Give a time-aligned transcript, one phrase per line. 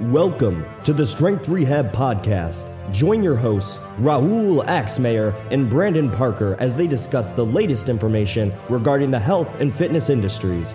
[0.00, 2.64] Welcome to the Strength Rehab Podcast.
[2.94, 9.10] Join your hosts, Raul Axmayer and Brandon Parker, as they discuss the latest information regarding
[9.10, 10.74] the health and fitness industries.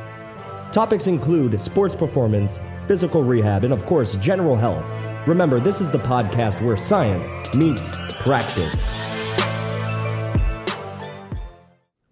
[0.72, 4.86] Topics include sports performance, physical rehab, and of course, general health.
[5.28, 7.90] Remember, this is the podcast where science meets
[8.20, 8.88] practice.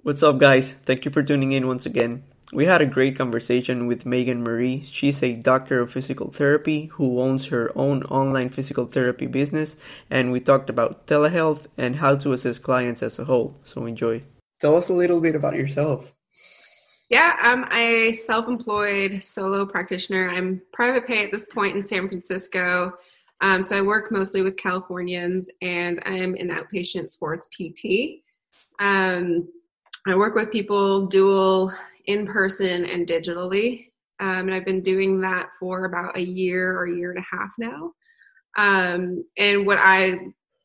[0.01, 0.73] What's up, guys?
[0.73, 2.23] Thank you for tuning in once again.
[2.55, 4.81] We had a great conversation with Megan Marie.
[4.81, 9.75] She's a doctor of physical therapy who owns her own online physical therapy business,
[10.09, 13.59] and we talked about telehealth and how to assist clients as a whole.
[13.65, 14.21] So enjoy.
[14.61, 16.13] Tell us a little bit about yourself.
[17.09, 20.29] Yeah, I'm a self employed solo practitioner.
[20.29, 22.93] I'm private pay at this point in San Francisco.
[23.41, 28.23] Um, so I work mostly with Californians and I'm an outpatient sports PT.
[28.79, 29.45] Um,
[30.07, 31.73] I work with people dual
[32.07, 33.87] in person and digitally.
[34.19, 37.35] Um, and I've been doing that for about a year or a year and a
[37.35, 37.91] half now.
[38.57, 40.19] Um, and what I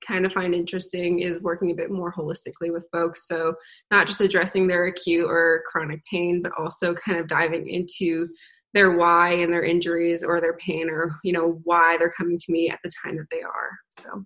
[0.06, 3.26] kind of find interesting is working a bit more holistically with folks.
[3.26, 3.54] So,
[3.90, 8.28] not just addressing their acute or chronic pain, but also kind of diving into
[8.72, 12.52] their why and their injuries or their pain or, you know, why they're coming to
[12.52, 13.70] me at the time that they are.
[13.98, 14.24] So,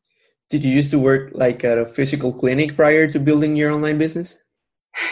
[0.51, 3.99] did you used to work like at a physical clinic prior to building your online
[3.99, 4.39] business?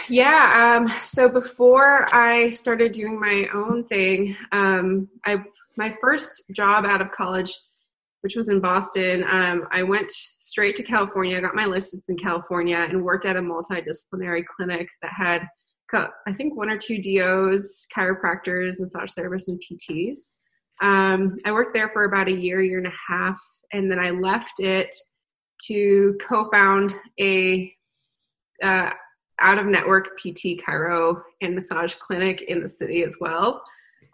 [0.07, 0.77] Yeah.
[0.79, 5.43] Um, so before I started doing my own thing, um, I
[5.75, 7.51] my first job out of college,
[8.21, 11.37] which was in Boston, um, I went straight to California.
[11.37, 15.47] I got my license in California and worked at a multidisciplinary clinic that had,
[15.93, 20.19] I think, one or two DOs, chiropractors, massage therapists, and PTs.
[20.81, 23.39] Um, I worked there for about a year, year and a half,
[23.71, 24.93] and then I left it
[25.67, 27.73] to co-found a
[28.61, 28.91] uh,
[29.39, 33.63] out of network PT, chiro and massage clinic in the city as well.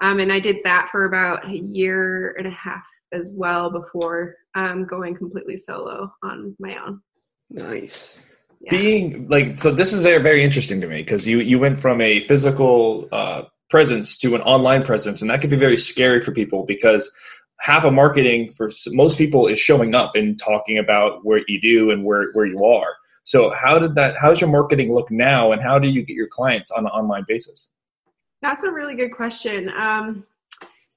[0.01, 4.35] Um, and I did that for about a year and a half as well before
[4.55, 7.01] um, going completely solo on my own.
[7.49, 8.21] Nice.
[8.61, 8.71] Yeah.
[8.71, 12.21] Being like, so this is very interesting to me because you, you went from a
[12.21, 16.65] physical uh, presence to an online presence, and that can be very scary for people
[16.65, 17.11] because
[17.59, 21.91] half of marketing for most people is showing up and talking about what you do
[21.91, 22.95] and where, where you are.
[23.29, 24.15] So how did that?
[24.19, 27.25] How's your marketing look now, and how do you get your clients on an online
[27.27, 27.69] basis?
[28.41, 29.69] That's a really good question.
[29.69, 30.25] Um,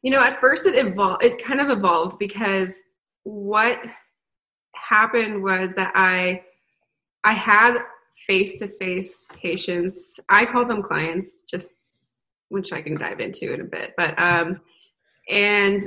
[0.00, 1.22] you know, at first it evolved.
[1.22, 2.84] It kind of evolved because
[3.25, 3.81] what
[4.75, 6.42] happened was that I
[7.22, 7.76] I had
[8.26, 10.19] face to face patients.
[10.31, 11.88] I call them clients, just
[12.48, 13.92] which I can dive into in a bit.
[13.98, 14.59] But um,
[15.28, 15.84] and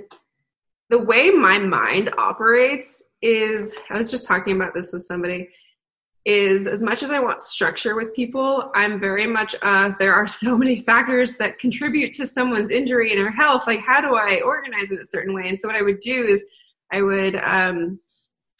[0.91, 5.49] the way my mind operates is I was just talking about this with somebody
[6.25, 10.27] is as much as I want structure with people, I'm very much uh, there are
[10.27, 13.67] so many factors that contribute to someone's injury and their health.
[13.67, 15.47] Like, how do I organize it a certain way?
[15.47, 16.43] And so, what I would do is
[16.91, 17.99] I would um,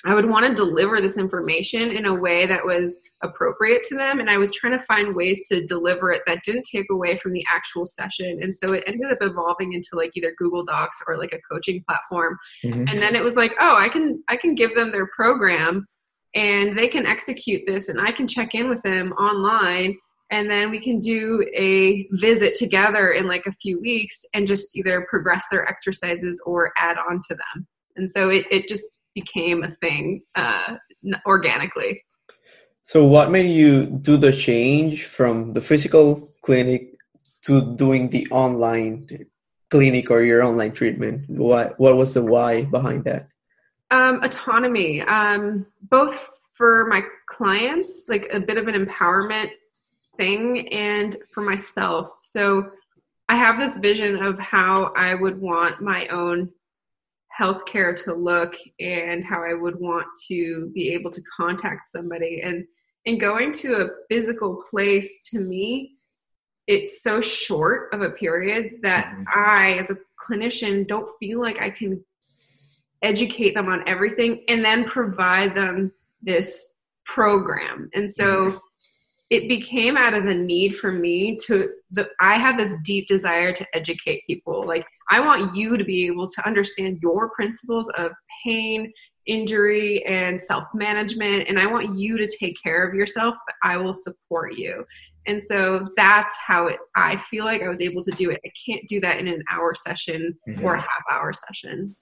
[0.05, 4.19] I would want to deliver this information in a way that was appropriate to them,
[4.19, 7.33] and I was trying to find ways to deliver it that didn't take away from
[7.33, 8.43] the actual session.
[8.43, 11.83] And so, it ended up evolving into like either Google Docs or like a coaching
[11.89, 12.37] platform.
[12.63, 12.89] Mm-hmm.
[12.89, 15.87] And then it was like, oh, I can I can give them their program
[16.35, 19.97] and they can execute this and I can check in with them online
[20.31, 24.75] and then we can do a visit together in like a few weeks and just
[24.75, 27.67] either progress their exercises or add on to them.
[27.95, 30.75] And so it, it just became a thing uh,
[31.25, 32.03] organically.
[32.81, 36.95] So, what made you do the change from the physical clinic
[37.45, 39.07] to doing the online
[39.71, 41.27] clinic or your online treatment?
[41.27, 43.29] What What was the why behind that?
[43.95, 49.51] Um, autonomy, um, both for my clients, like a bit of an empowerment
[50.17, 52.09] thing, and for myself.
[52.21, 52.71] So
[53.29, 56.49] I have this vision of how I would want my own
[57.39, 62.41] healthcare to look and how I would want to be able to contact somebody.
[62.43, 62.67] And
[63.05, 65.93] and going to a physical place to me,
[66.67, 69.23] it's so short of a period that mm-hmm.
[69.33, 72.03] I, as a clinician, don't feel like I can
[73.01, 76.73] educate them on everything and then provide them this
[77.05, 77.89] program.
[77.93, 78.61] And so
[79.29, 83.51] it became out of a need for me to the I have this deep desire
[83.53, 84.65] to educate people.
[84.67, 88.11] Like I want you to be able to understand your principles of
[88.45, 88.91] pain,
[89.25, 93.93] injury and self-management and I want you to take care of yourself, but I will
[93.93, 94.85] support you.
[95.27, 98.39] And so that's how it, I feel like I was able to do it.
[98.45, 100.63] I can't do that in an hour session mm-hmm.
[100.63, 101.95] or a half hour session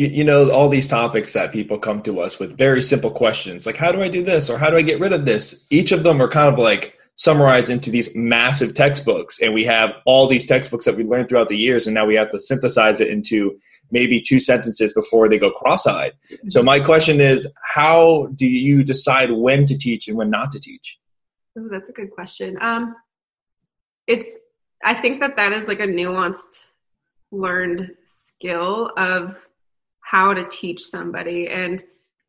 [0.00, 3.66] you, you know all these topics that people come to us with very simple questions
[3.66, 4.48] like how do i do this?
[4.48, 5.66] Or how do i get rid of this?
[5.68, 9.42] Each of them are kind of like summarized into these massive textbooks.
[9.42, 12.14] And we have all these textbooks that we learned throughout the years and now we
[12.14, 13.58] have to synthesize it into
[13.90, 16.12] maybe two sentences before they go cross-eyed.
[16.48, 20.60] So my question is how do you decide when to teach and when not to
[20.60, 20.98] teach?
[21.58, 22.56] Oh that's a good question.
[22.62, 22.96] Um,
[24.06, 24.38] it's
[24.82, 26.64] i think that that is like a nuanced
[27.30, 29.36] learned skill of
[30.10, 31.82] how to teach somebody and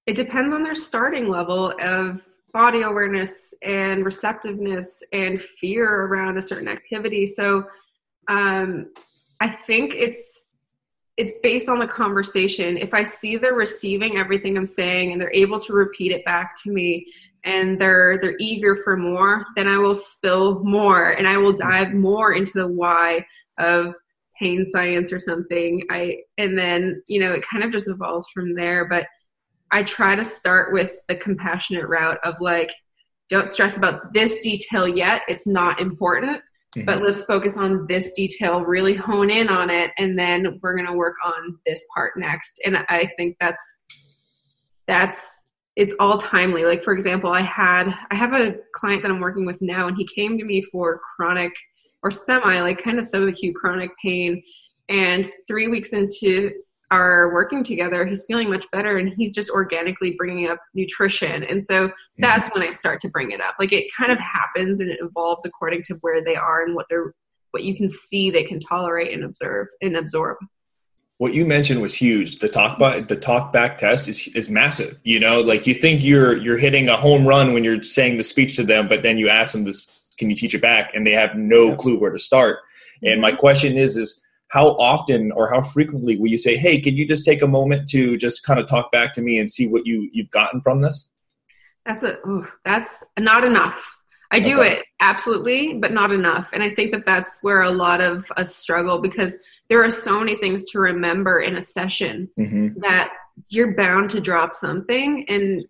[0.06, 2.22] it depends on their starting level of
[2.54, 7.26] body awareness and receptiveness and fear around a certain activity.
[7.26, 7.64] So
[8.28, 8.92] um,
[9.40, 10.46] I think it's
[11.18, 12.78] it's based on the conversation.
[12.78, 16.56] If I see they're receiving everything I'm saying and they're able to repeat it back
[16.64, 17.06] to me
[17.44, 21.94] and they're they're eager for more, then I will spill more and I will dive
[21.94, 23.26] more into the why
[23.60, 23.94] of
[24.42, 25.84] pain science or something.
[25.90, 28.88] I and then, you know, it kind of just evolves from there.
[28.90, 29.06] But
[29.72, 32.72] I try to start with the compassionate route of like,
[33.30, 35.22] don't stress about this detail yet.
[35.30, 36.42] It's not important,
[36.76, 36.86] mm-hmm.
[36.86, 40.88] but let's focus on this detail, really hone in on it, and then we're going
[40.88, 42.60] to work on this part next.
[42.66, 43.64] And I think that's,
[44.88, 45.48] that's,
[45.78, 46.66] it's all timely.
[46.66, 49.96] Like, for example, I had, I have a client that I'm working with now, and
[49.96, 51.54] he came to me for chronic
[52.04, 54.42] or semi, like kind of subacute chronic pain.
[54.90, 56.52] And three weeks into
[56.92, 61.44] our working together, he's feeling much better and he's just organically bringing up nutrition.
[61.44, 63.56] And so that's when I start to bring it up.
[63.60, 66.88] Like it kind of happens and it evolves according to where they are and what
[66.90, 67.14] they're
[67.52, 70.38] what you can see they can tolerate and observe and absorb.
[71.18, 72.40] What you mentioned was huge.
[72.40, 75.00] The talk back the talk back test is is massive.
[75.04, 78.24] You know, like you think you're you're hitting a home run when you're saying the
[78.24, 81.06] speech to them, but then you ask them this can you teach it back and
[81.06, 82.60] they have no clue where to start.
[83.04, 86.96] And my question is is how often or how frequently will you say, "Hey, can
[86.96, 89.68] you just take a moment to just kind of talk back to me and see
[89.68, 91.10] what you you've gotten from this?"
[91.86, 93.98] That's a ooh, that's not enough.
[94.34, 96.50] I do it absolutely, but not enough.
[96.54, 99.38] And I think that that's where a lot of us struggle because
[99.68, 102.80] there are so many things to remember in a session mm-hmm.
[102.80, 103.12] that
[103.50, 105.66] you're bound to drop something and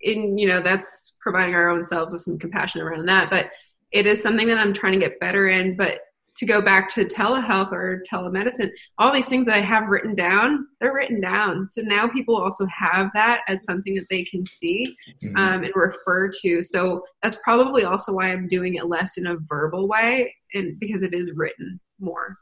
[0.00, 3.50] in you know that's providing our own selves with some compassion around that but
[3.94, 6.00] it is something that i'm trying to get better in but
[6.36, 10.66] to go back to telehealth or telemedicine, all these things that I have written down,
[10.80, 11.68] they're written down.
[11.68, 14.84] So now people also have that as something that they can see
[15.22, 15.36] mm-hmm.
[15.36, 16.62] um, and refer to.
[16.62, 21.02] So that's probably also why I'm doing it less in a verbal way and because
[21.02, 22.36] it is written more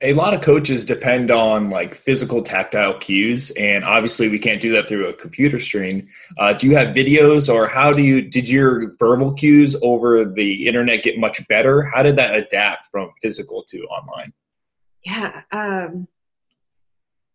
[0.00, 4.72] a lot of coaches depend on like physical tactile cues and obviously we can't do
[4.72, 6.08] that through a computer screen.
[6.36, 10.66] Uh, do you have videos or how do you did your verbal cues over the
[10.66, 11.82] internet get much better?
[11.82, 14.32] How did that adapt from physical to online?
[15.04, 16.08] Yeah um,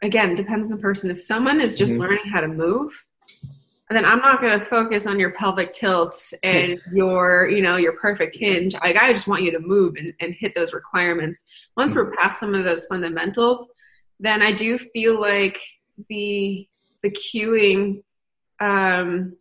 [0.02, 1.10] again depends on the person.
[1.10, 2.02] If someone is just mm-hmm.
[2.02, 2.92] learning how to move
[3.90, 7.78] and then I'm not going to focus on your pelvic tilts and your, you know,
[7.78, 8.76] your perfect hinge.
[8.76, 11.44] Like I just want you to move and, and hit those requirements.
[11.76, 13.68] Once we're past some of those fundamentals,
[14.20, 15.60] then I do feel like
[16.10, 16.68] the
[17.02, 18.04] the cueing
[18.60, 19.36] um,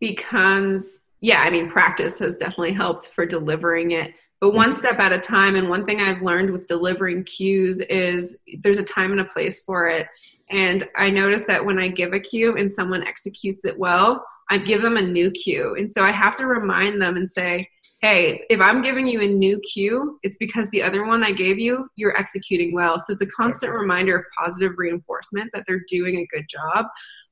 [0.00, 1.42] becomes yeah.
[1.42, 5.54] I mean, practice has definitely helped for delivering it but one step at a time
[5.54, 9.60] and one thing i've learned with delivering cues is there's a time and a place
[9.60, 10.06] for it
[10.50, 14.58] and i notice that when i give a cue and someone executes it well i
[14.58, 15.76] give them a new cue.
[15.78, 17.68] And so i have to remind them and say
[18.00, 21.58] hey if i'm giving you a new cue it's because the other one i gave
[21.58, 22.98] you you're executing well.
[22.98, 26.86] So it's a constant reminder of positive reinforcement that they're doing a good job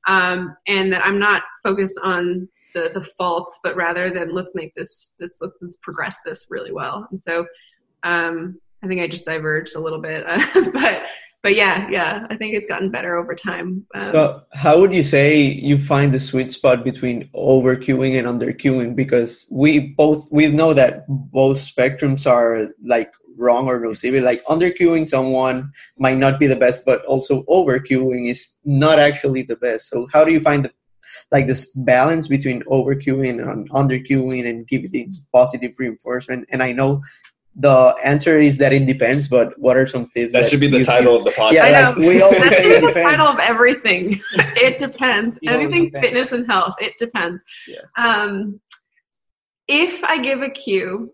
[0.07, 4.73] um, and that i'm not focused on the the faults, but rather than let's make
[4.75, 7.07] this let's let's progress this really well.
[7.11, 7.45] And so
[8.03, 11.03] um, I think I just diverged a little bit, uh, but
[11.41, 13.85] but yeah, yeah, I think it's gotten better over time.
[13.95, 18.27] Um, so how would you say you find the sweet spot between over cueing and
[18.27, 18.95] under cueing?
[18.95, 24.21] Because we both we know that both spectrums are like wrong or nocivity.
[24.21, 28.99] Like under cueing someone might not be the best, but also over cueing is not
[28.99, 29.89] actually the best.
[29.89, 30.73] So how do you find the
[31.31, 36.47] like this balance between over cueing and under cueing and giving positive reinforcement.
[36.49, 37.03] And I know
[37.55, 40.33] the answer is that it depends, but what are some tips?
[40.33, 41.51] That, that should be the title of the podcast.
[41.53, 42.93] Yeah, like we always say it depends.
[42.93, 44.21] the title of everything.
[44.33, 45.39] it depends.
[45.45, 46.07] Anything depends.
[46.07, 47.43] fitness and health, it depends.
[47.67, 47.79] Yeah.
[47.97, 48.61] Um,
[49.67, 51.13] if I give a cue,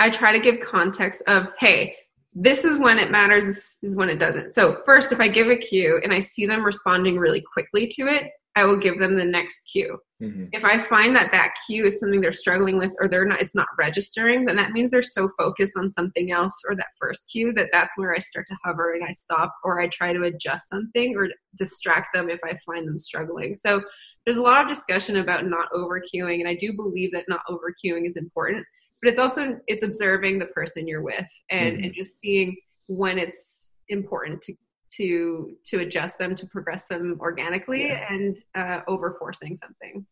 [0.00, 1.96] I try to give context of, hey,
[2.34, 4.54] this is when it matters, this is when it doesn't.
[4.54, 8.06] So first, if I give a cue and I see them responding really quickly to
[8.06, 8.24] it,
[8.58, 9.96] I will give them the next cue.
[10.20, 10.46] Mm-hmm.
[10.50, 13.54] If I find that that cue is something they're struggling with or they're not, it's
[13.54, 17.52] not registering, then that means they're so focused on something else or that first cue
[17.52, 20.68] that that's where I start to hover and I stop or I try to adjust
[20.68, 23.54] something or distract them if I find them struggling.
[23.54, 23.80] So
[24.24, 27.42] there's a lot of discussion about not over cueing, and I do believe that not
[27.48, 28.66] over cueing is important.
[29.00, 31.84] But it's also it's observing the person you're with and mm-hmm.
[31.84, 32.56] and just seeing
[32.88, 34.54] when it's important to
[34.96, 38.12] to to adjust them to progress them organically yeah.
[38.12, 40.06] and uh, over forcing something.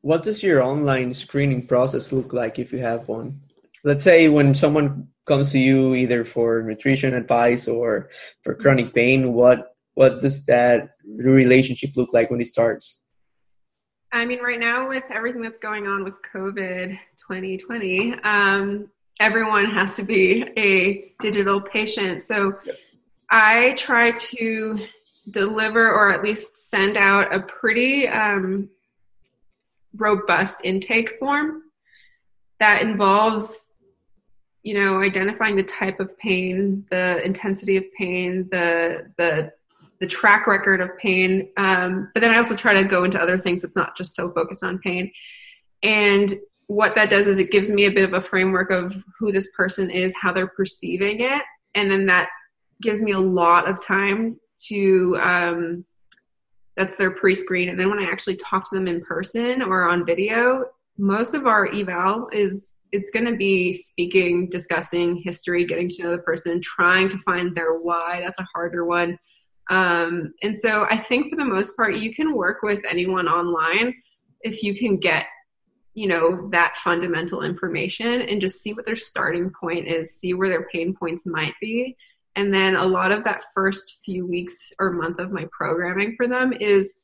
[0.00, 3.40] What does your online screening process look like if you have one?
[3.84, 8.10] Let's say when someone comes to you either for nutrition advice or
[8.42, 13.00] for chronic pain what what does that relationship look like when it starts?
[14.12, 18.88] I mean right now with everything that's going on with covid 2020 um,
[19.20, 22.22] everyone has to be a digital patient.
[22.22, 22.76] So yep
[23.32, 24.86] I try to
[25.30, 28.68] deliver or at least send out a pretty um,
[29.96, 31.62] robust intake form
[32.60, 33.72] that involves
[34.62, 39.52] you know identifying the type of pain the intensity of pain the the
[40.00, 43.38] the track record of pain um, but then i also try to go into other
[43.38, 45.10] things it's not just so focused on pain.
[45.82, 46.32] And
[46.66, 49.50] what that does is it gives me a bit of a framework of who this
[49.52, 51.42] person is how they're perceiving it
[51.74, 52.28] and then that
[52.82, 55.84] gives me a lot of time to um,
[56.76, 57.68] that's their pre-screen.
[57.68, 60.64] And then when i actually talk to them in person or on video
[60.98, 66.10] most of our eval is it's going to be speaking discussing history getting to know
[66.10, 68.20] the person trying to find their why.
[68.22, 69.18] That's a harder one.
[69.70, 73.94] Um, and so i think for the most part you can work with anyone online
[74.40, 75.26] if you can get
[75.94, 80.48] you know that fundamental information and just see what their starting point is see where
[80.48, 81.96] their pain points might be
[82.36, 86.26] and then a lot of that first few weeks or month of my programming for
[86.26, 86.98] them is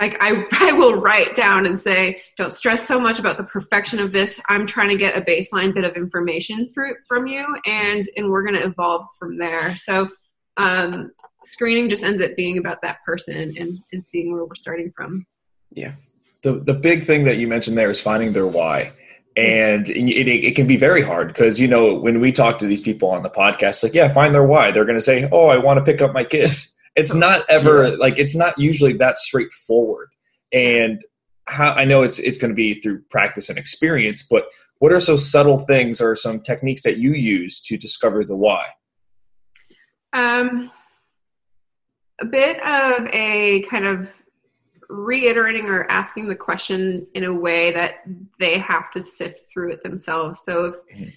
[0.00, 4.00] like I, I will write down and say don't stress so much about the perfection
[4.00, 4.40] of this.
[4.48, 8.42] I'm trying to get a baseline bit of information for, from you and and we're
[8.42, 9.76] going to evolve from there.
[9.76, 10.08] So
[10.56, 11.10] um,
[11.44, 15.26] screening just ends up being about that person and, and seeing where we're starting from.
[15.72, 15.92] Yeah.
[16.42, 18.92] The, the big thing that you mentioned there is finding their why
[19.36, 22.80] and it, it can be very hard because you know when we talk to these
[22.80, 24.70] people on the podcast like yeah find their why.
[24.70, 26.70] They're going to say oh i want to pick up my kids.
[26.96, 27.96] It's not ever yeah.
[27.96, 30.10] like it's not usually that straightforward.
[30.52, 31.02] And
[31.46, 34.46] how i know it's it's going to be through practice and experience but
[34.78, 38.66] what are some subtle things or some techniques that you use to discover the why?
[40.12, 40.70] Um
[42.20, 44.10] a bit of a kind of
[44.88, 48.04] reiterating or asking the question in a way that
[48.38, 50.40] they have to sift through it themselves.
[50.40, 51.10] So if mm-hmm.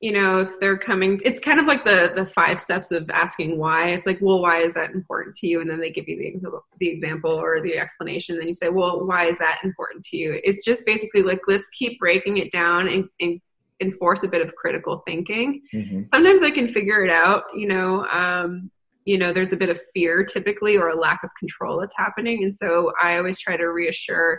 [0.00, 3.58] you know if they're coming it's kind of like the the five steps of asking
[3.58, 6.38] why it's like well why is that important to you and then they give you
[6.40, 10.04] the, the example or the explanation and then you say well why is that important
[10.04, 13.40] to you it's just basically like let's keep breaking it down and, and
[13.80, 16.02] enforce a bit of critical thinking mm-hmm.
[16.12, 18.70] sometimes i can figure it out you know um,
[19.08, 22.44] you know there's a bit of fear typically or a lack of control that's happening.
[22.44, 24.38] And so i always try to reassure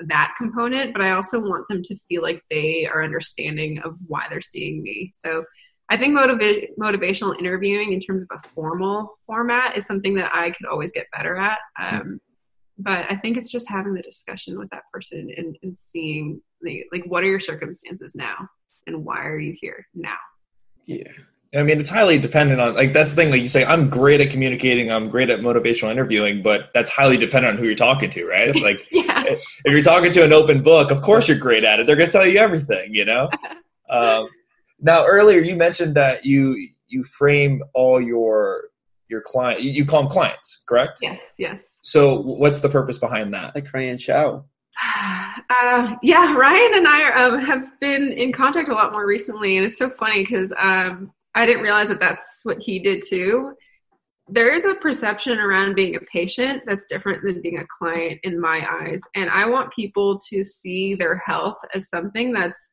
[0.00, 4.26] that component but i also want them to feel like they are understanding of why
[4.28, 5.12] they're seeing me.
[5.14, 5.44] So
[5.88, 10.50] i think motiva- motivational interviewing in terms of a formal format is something that i
[10.50, 11.58] could always get better at.
[11.80, 12.20] Um,
[12.76, 16.84] but i think it's just having the discussion with that person and, and seeing the,
[16.92, 18.48] like what are your circumstances now
[18.88, 20.22] and why are you here now?
[20.86, 21.12] Yeah
[21.54, 23.30] I mean, it's highly dependent on like that's the thing.
[23.30, 24.92] Like you say, I'm great at communicating.
[24.92, 28.54] I'm great at motivational interviewing, but that's highly dependent on who you're talking to, right?
[28.68, 29.24] Like, yeah.
[29.24, 31.86] if you're talking to an open book, of course you're great at it.
[31.86, 33.30] They're going to tell you everything, you know.
[33.90, 34.28] um,
[34.80, 38.64] now, earlier you mentioned that you you frame all your
[39.08, 39.62] your client.
[39.62, 40.98] You, you call them clients, correct?
[41.00, 41.20] Yes.
[41.38, 41.64] Yes.
[41.80, 43.54] So, what's the purpose behind that?
[43.54, 44.44] Like Ryan Chow.
[45.50, 49.64] Uh, yeah, Ryan and I um, have been in contact a lot more recently, and
[49.64, 53.52] it's so funny because um, I didn't realize that that's what he did too.
[54.28, 58.40] There is a perception around being a patient that's different than being a client in
[58.40, 59.00] my eyes.
[59.14, 62.72] And I want people to see their health as something that's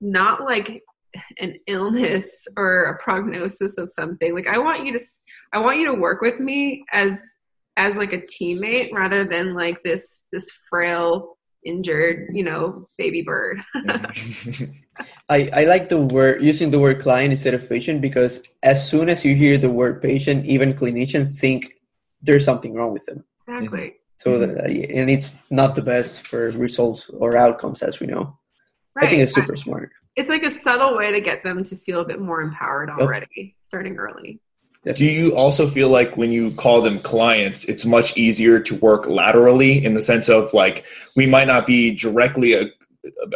[0.00, 0.82] not like
[1.38, 4.34] an illness or a prognosis of something.
[4.34, 5.04] Like I want you to
[5.52, 7.22] I want you to work with me as
[7.76, 11.37] as like a teammate rather than like this this frail
[11.68, 13.62] injured, you know, baby bird.
[15.28, 19.08] I, I like the word using the word client instead of patient because as soon
[19.08, 21.74] as you hear the word patient, even clinicians think
[22.22, 23.24] there's something wrong with them.
[23.46, 23.94] Exactly.
[24.16, 24.54] So mm-hmm.
[24.54, 28.38] that, and it's not the best for results or outcomes, as we know.
[28.94, 29.06] Right.
[29.06, 29.90] I think it's super smart.
[30.16, 33.26] It's like a subtle way to get them to feel a bit more empowered already,
[33.36, 33.46] yep.
[33.62, 34.40] starting early.
[34.94, 39.06] Do you also feel like when you call them clients, it's much easier to work
[39.06, 42.66] laterally in the sense of like we might not be directly a,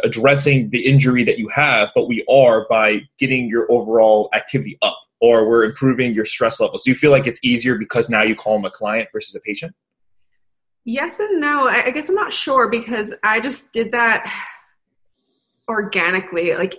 [0.03, 4.97] addressing the injury that you have, but we are by getting your overall activity up
[5.19, 6.83] or we're improving your stress levels.
[6.83, 9.39] Do you feel like it's easier because now you call them a client versus a
[9.39, 9.75] patient?
[10.85, 11.67] Yes and no.
[11.67, 14.29] I guess I'm not sure because I just did that
[15.69, 16.75] organically like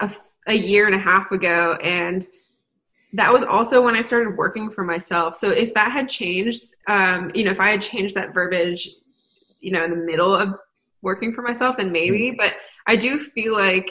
[0.00, 0.10] a,
[0.48, 1.78] a year and a half ago.
[1.82, 2.26] And
[3.14, 5.36] that was also when I started working for myself.
[5.36, 8.88] So if that had changed, um, you know, if I had changed that verbiage,
[9.60, 10.54] you know, in the middle of
[11.00, 12.30] working for myself, then maybe.
[12.30, 12.36] Mm-hmm.
[12.38, 12.54] But
[12.86, 13.88] I do feel like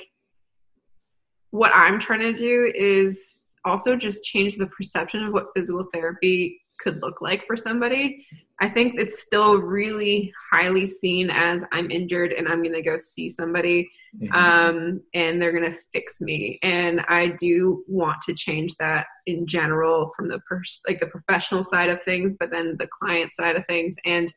[1.51, 6.59] what I'm trying to do is also just change the perception of what physical therapy
[6.79, 8.27] could look like for somebody.
[8.61, 12.97] I think it's still really highly seen as I'm injured and I'm going to go
[12.99, 14.33] see somebody mm-hmm.
[14.33, 16.59] um, and they're going to fix me.
[16.61, 21.63] And I do want to change that in general from the pers- like the professional
[21.63, 23.95] side of things, but then the client side of things.
[24.05, 24.31] And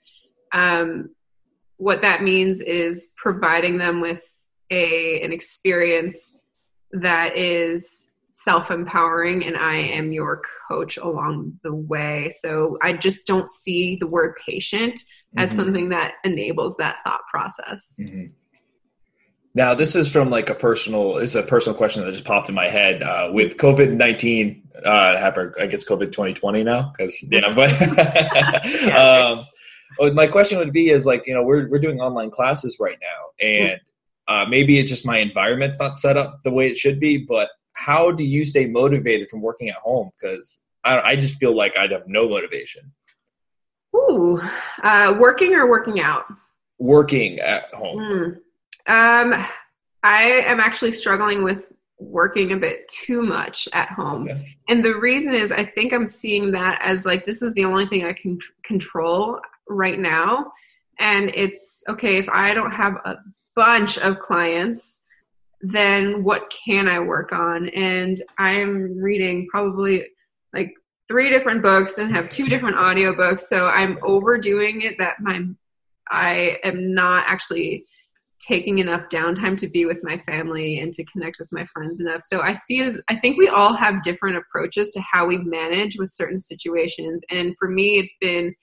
[0.52, 1.10] um,
[1.76, 4.22] what that means is providing them with
[4.70, 6.36] a an experience
[6.92, 8.05] that is
[8.38, 12.30] self-empowering and I am your coach along the way.
[12.30, 15.38] So I just don't see the word patient mm-hmm.
[15.38, 17.96] as something that enables that thought process.
[17.98, 18.26] Mm-hmm.
[19.54, 22.54] Now, this is from like a personal, it's a personal question that just popped in
[22.54, 23.02] my head.
[23.02, 24.90] Uh, with COVID 19, uh,
[25.58, 27.72] I guess COVID 2020 now, because, you know, but
[28.92, 29.46] um,
[29.98, 32.98] well, my question would be is like, you know, we're, we're doing online classes right
[33.00, 33.80] now, and
[34.28, 37.48] uh, maybe it's just my environment's not set up the way it should be, but
[37.76, 40.10] how do you stay motivated from working at home?
[40.18, 42.92] Because I, I just feel like I'd have no motivation.
[43.94, 44.40] Ooh,
[44.82, 46.24] uh, working or working out?
[46.78, 47.98] Working at home.
[47.98, 49.32] Mm.
[49.32, 49.46] Um,
[50.02, 51.62] I am actually struggling with
[51.98, 54.24] working a bit too much at home.
[54.24, 54.56] Okay.
[54.68, 57.86] And the reason is I think I'm seeing that as like this is the only
[57.86, 60.52] thing I can control right now.
[60.98, 63.16] And it's okay if I don't have a
[63.54, 65.04] bunch of clients,
[65.60, 67.68] then what can I work on?
[67.70, 70.06] And I'm reading probably
[70.52, 70.72] like
[71.08, 73.40] three different books and have two different audiobooks.
[73.40, 75.42] So I'm overdoing it that my
[76.08, 77.84] I am not actually
[78.38, 82.20] taking enough downtime to be with my family and to connect with my friends enough.
[82.22, 85.38] So I see it as I think we all have different approaches to how we
[85.38, 87.22] manage with certain situations.
[87.30, 88.54] And for me, it's been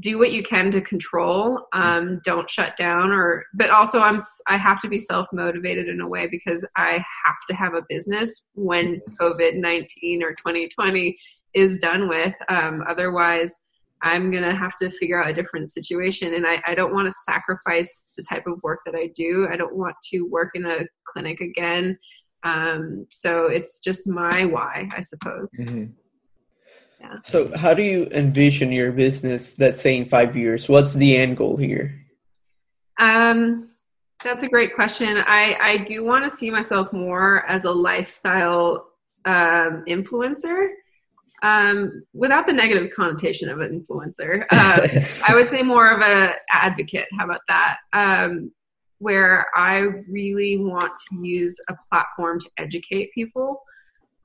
[0.00, 4.56] do what you can to control um, don't shut down or but also i'm i
[4.56, 8.46] have to be self motivated in a way because i have to have a business
[8.54, 11.16] when covid-19 or 2020
[11.54, 13.54] is done with um, otherwise
[14.02, 16.34] i'm going to have to figure out a different situation.
[16.34, 19.48] And i, I don't want to sacrifice the type of work that i do.
[19.50, 21.98] I don't want to work in a clinic again.
[22.42, 25.50] Um, so it's just my why i suppose.
[25.60, 25.92] Mm-hmm.
[27.00, 27.16] Yeah.
[27.24, 30.68] So, how do you envision your business, let's say in five years?
[30.68, 32.00] What's the end goal here?
[32.98, 33.70] Um,
[34.22, 35.18] that's a great question.
[35.26, 38.86] I, I do want to see myself more as a lifestyle
[39.24, 40.68] um, influencer.
[41.42, 44.88] Um, without the negative connotation of an influencer, uh,
[45.28, 47.06] I would say more of a advocate.
[47.18, 47.78] How about that?
[47.92, 48.50] Um,
[48.98, 49.78] where I
[50.08, 53.60] really want to use a platform to educate people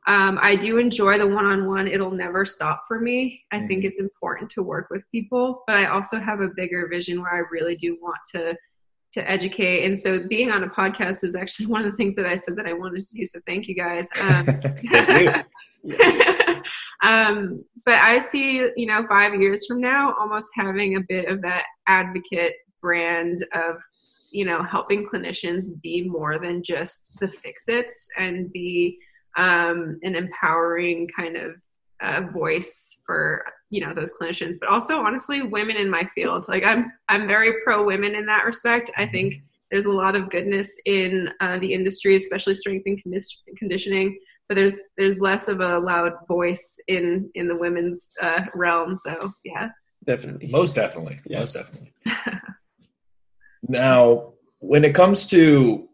[0.09, 1.87] um, I do enjoy the one on one.
[1.87, 3.43] It'll never stop for me.
[3.51, 3.67] I mm-hmm.
[3.67, 7.31] think it's important to work with people, but I also have a bigger vision where
[7.31, 8.57] I really do want to
[9.11, 9.85] to educate.
[9.85, 12.55] And so being on a podcast is actually one of the things that I said
[12.57, 13.25] that I wanted to do.
[13.25, 14.09] So thank you guys.
[15.81, 16.61] Um,
[17.03, 21.41] um, but I see, you know, five years from now, almost having a bit of
[21.43, 23.77] that advocate brand of,
[24.31, 28.99] you know, helping clinicians be more than just the fix its and be
[29.37, 31.55] um, an empowering kind of
[32.01, 34.55] uh, voice for you know those clinicians.
[34.59, 36.47] But also honestly women in my field.
[36.47, 38.91] Like i'm i'm very pro women in that respect.
[38.97, 39.35] I think
[39.71, 43.01] there's a lot of goodness in uh, the industry especially strength and
[43.57, 44.17] conditioning.
[44.47, 48.97] But there's there's less of a loud voice in in the women's uh, realm.
[49.03, 49.69] So yeah.
[50.05, 50.47] Definitely.
[50.47, 51.19] Most definitely.
[51.25, 51.39] Yeah.
[51.39, 51.93] most definitely.
[53.67, 55.88] Now when it comes to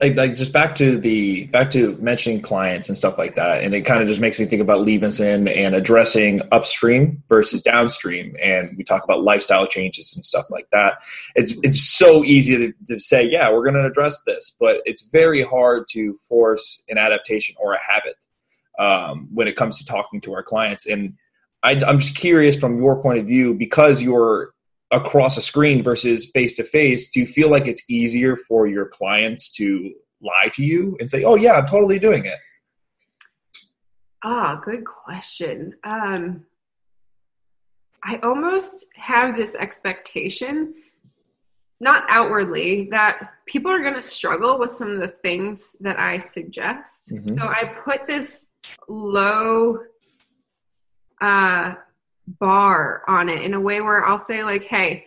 [0.00, 3.74] like like just back to the back to mentioning clients and stuff like that and
[3.74, 8.76] it kind of just makes me think about Levinson and addressing upstream versus downstream and
[8.76, 10.98] we talk about lifestyle changes and stuff like that.
[11.34, 15.02] It's it's so easy to, to say yeah we're going to address this but it's
[15.02, 18.16] very hard to force an adaptation or a habit
[18.78, 21.14] um, when it comes to talking to our clients and
[21.64, 24.52] I, i'm just curious from your point of view because you're
[24.90, 28.86] across a screen versus face to face, do you feel like it's easier for your
[28.86, 32.38] clients to lie to you and say, "Oh yeah, I'm totally doing it"?
[34.24, 35.74] Ah, oh, good question.
[35.84, 36.44] Um,
[38.04, 40.74] I almost have this expectation,
[41.80, 46.18] not outwardly, that people are going to struggle with some of the things that I
[46.18, 47.12] suggest.
[47.12, 47.32] Mm-hmm.
[47.34, 48.50] So I put this
[48.88, 49.78] low
[51.20, 51.74] uh,
[52.38, 55.06] bar on it in a way where I'll say, like, hey,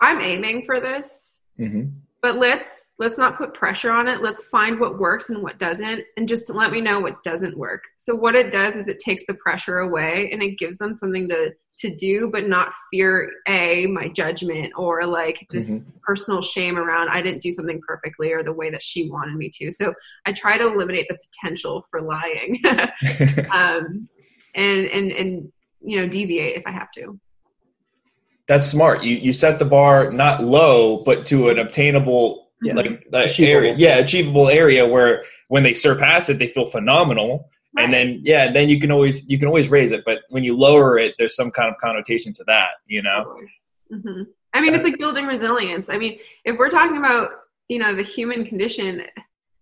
[0.00, 1.42] I'm aiming for this.
[1.58, 1.88] Mm-hmm
[2.22, 6.04] but let's let's not put pressure on it let's find what works and what doesn't
[6.16, 9.26] and just let me know what doesn't work so what it does is it takes
[9.26, 13.86] the pressure away and it gives them something to to do but not fear a
[13.86, 15.88] my judgment or like this mm-hmm.
[16.02, 19.50] personal shame around i didn't do something perfectly or the way that she wanted me
[19.52, 19.92] to so
[20.26, 22.60] i try to eliminate the potential for lying
[23.52, 24.08] um,
[24.54, 25.52] and and and
[25.84, 27.18] you know deviate if i have to
[28.48, 29.02] that's smart.
[29.02, 32.74] You you set the bar not low, but to an obtainable yeah.
[32.74, 33.74] like, like area.
[33.78, 37.48] Yeah, achievable area where when they surpass it, they feel phenomenal.
[37.74, 37.84] Right.
[37.84, 40.02] And then yeah, then you can always you can always raise it.
[40.04, 43.36] But when you lower it, there's some kind of connotation to that, you know.
[43.92, 44.22] Mm-hmm.
[44.54, 45.88] I mean, it's like building resilience.
[45.88, 47.30] I mean, if we're talking about
[47.68, 49.02] you know the human condition,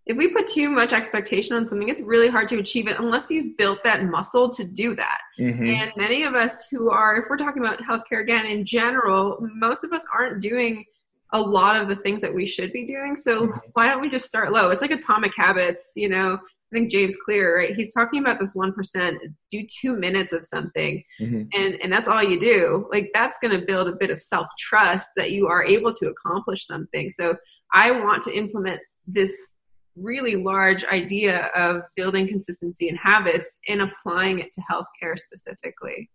[0.06, 3.30] if we put too much expectation on something, it's really hard to achieve it unless
[3.30, 5.18] you've built that muscle to do that.
[5.38, 5.66] Mm-hmm.
[5.66, 9.84] And many of us who are, if we're talking about healthcare again in general, most
[9.84, 10.84] of us aren't doing
[11.32, 13.14] a lot of the things that we should be doing.
[13.14, 13.58] So mm-hmm.
[13.74, 14.70] why don't we just start low?
[14.70, 16.38] It's like atomic habits, you know.
[16.72, 17.74] I think James Clear, right?
[17.74, 19.18] He's talking about this one percent.
[19.50, 21.42] Do two minutes of something, mm-hmm.
[21.52, 22.88] and and that's all you do.
[22.92, 26.06] Like that's going to build a bit of self trust that you are able to
[26.08, 27.10] accomplish something.
[27.10, 27.36] So
[27.74, 29.56] I want to implement this
[30.00, 36.10] really large idea of building consistency and habits and applying it to healthcare specifically.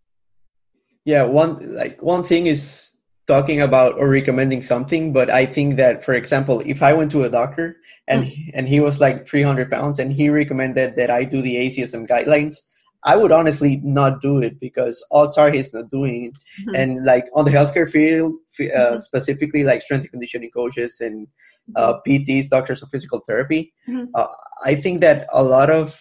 [1.05, 2.95] Yeah, one like one thing is
[3.27, 7.23] talking about or recommending something, but I think that, for example, if I went to
[7.23, 8.51] a doctor and mm.
[8.53, 12.57] and he was like 300 pounds and he recommended that I do the ACSM guidelines,
[13.05, 16.33] I would honestly not do it because odds are he's not doing it.
[16.61, 16.75] Mm-hmm.
[16.75, 18.97] And like on the healthcare field, uh, mm-hmm.
[18.97, 21.27] specifically like strength and conditioning coaches and
[21.75, 23.73] uh, PTs, doctors of physical therapy.
[23.87, 24.05] Mm-hmm.
[24.15, 24.27] Uh,
[24.63, 25.99] I think that a lot of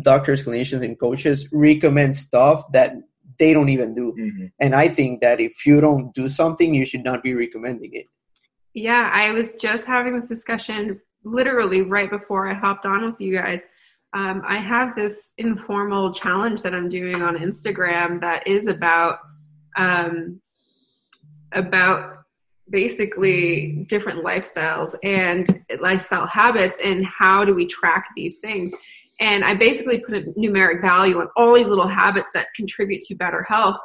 [0.00, 2.94] doctors, clinicians, and coaches recommend stuff that
[3.38, 4.14] they don't even do.
[4.18, 4.46] Mm-hmm.
[4.60, 8.06] And I think that if you don't do something, you should not be recommending it.
[8.74, 13.36] Yeah, I was just having this discussion literally right before I hopped on with you
[13.36, 13.66] guys.
[14.14, 19.18] Um, I have this informal challenge that I'm doing on Instagram that is about
[19.76, 20.40] um,
[21.52, 22.18] about
[22.68, 25.46] basically different lifestyles and
[25.80, 28.72] lifestyle habits and how do we track these things.
[29.20, 33.14] And i basically put a numeric value on all these little habits that contribute to
[33.14, 33.80] better health.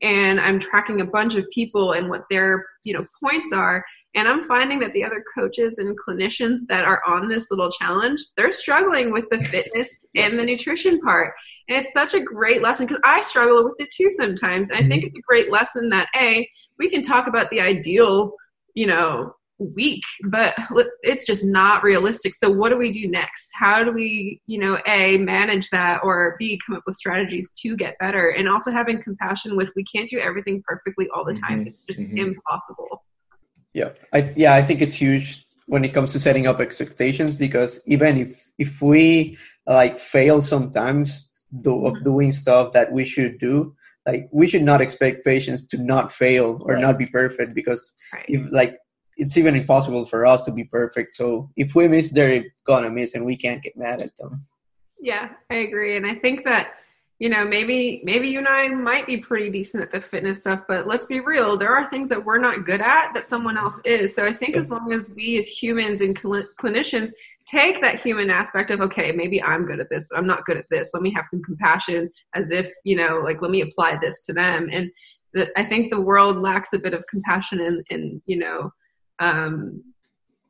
[0.00, 4.28] And i'm tracking a bunch of people and what their you know points are and
[4.28, 8.52] i'm finding that the other coaches and clinicians that are on this little challenge they're
[8.52, 11.32] struggling with the fitness and the nutrition part
[11.68, 14.82] and it's such a great lesson because i struggle with it too sometimes and i
[14.82, 15.06] think mm-hmm.
[15.06, 16.48] it's a great lesson that a
[16.82, 18.32] we can talk about the ideal,
[18.74, 20.56] you know, week, but
[21.02, 22.34] it's just not realistic.
[22.34, 23.50] So what do we do next?
[23.54, 27.76] How do we, you know, A, manage that or B, come up with strategies to
[27.76, 31.60] get better and also having compassion with we can't do everything perfectly all the time.
[31.60, 31.68] Mm-hmm.
[31.68, 32.18] It's just mm-hmm.
[32.18, 33.04] impossible.
[33.74, 33.90] Yeah.
[34.12, 38.18] I yeah, I think it's huge when it comes to setting up expectations because even
[38.18, 41.30] if if we like fail sometimes
[41.60, 42.04] do, of mm-hmm.
[42.04, 43.74] doing stuff that we should do
[44.06, 46.82] like we should not expect patients to not fail or right.
[46.82, 48.24] not be perfect because right.
[48.28, 48.76] if like
[49.16, 53.14] it's even impossible for us to be perfect so if we miss they're gonna miss
[53.14, 54.42] and we can't get mad at them
[55.00, 56.74] yeah i agree and i think that
[57.18, 60.60] you know maybe maybe you and i might be pretty decent at the fitness stuff
[60.66, 63.80] but let's be real there are things that we're not good at that someone else
[63.84, 64.14] is.
[64.14, 67.10] So i think as long as we as humans and cl- clinicians
[67.46, 70.56] take that human aspect of okay maybe i'm good at this but i'm not good
[70.56, 73.98] at this let me have some compassion as if you know like let me apply
[74.00, 74.68] this to them.
[74.72, 74.90] And
[75.34, 78.72] the, i think the world lacks a bit of compassion and, and you know
[79.18, 79.82] um,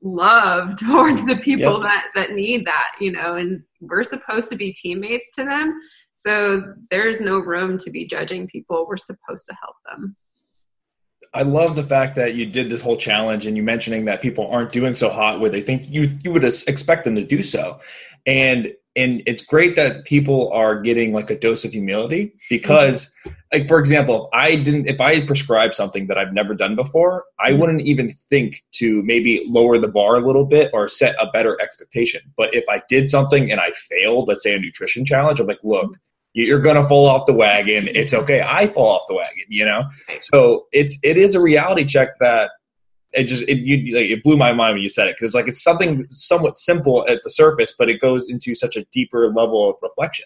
[0.03, 1.83] love towards the people yep.
[1.83, 5.79] that that need that you know and we're supposed to be teammates to them
[6.22, 10.16] so there's no room to be judging people we're supposed to help them
[11.35, 14.48] I love the fact that you did this whole challenge and you mentioning that people
[14.48, 17.80] aren't doing so hot where they think you you would expect them to do so.
[18.26, 23.11] And and it's great that people are getting like a dose of humility because
[23.50, 27.24] like for example, if I didn't if I prescribed something that I've never done before,
[27.40, 27.61] I mm-hmm.
[27.61, 31.58] wouldn't even think to maybe lower the bar a little bit or set a better
[31.62, 32.20] expectation.
[32.37, 35.61] But if I did something and I failed, let's say a nutrition challenge, I'm like,
[35.62, 35.96] look,
[36.35, 37.88] you're going to fall off the wagon.
[37.88, 38.40] It's okay.
[38.40, 39.85] I fall off the wagon, you know?
[40.21, 42.51] So it's, it is a reality check that
[43.12, 45.16] it just, it, you, like, it blew my mind when you said it.
[45.18, 48.85] Cause like, it's something somewhat simple at the surface, but it goes into such a
[48.92, 50.25] deeper level of reflection.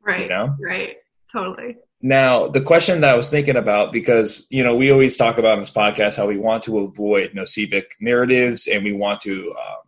[0.00, 0.22] Right.
[0.22, 0.54] You know?
[0.60, 0.96] Right.
[1.32, 1.76] Totally.
[2.00, 5.54] Now, the question that I was thinking about, because you know, we always talk about
[5.54, 9.78] in this podcast how we want to avoid nocebic narratives, and we want to um,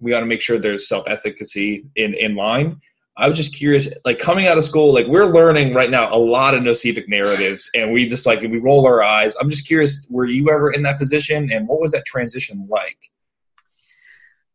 [0.00, 2.80] we want to make sure there's self efficacy in in line.
[3.18, 6.16] I was just curious, like coming out of school, like we're learning right now a
[6.16, 9.34] lot of nocebic narratives, and we just like we roll our eyes.
[9.40, 12.96] I'm just curious, were you ever in that position, and what was that transition like?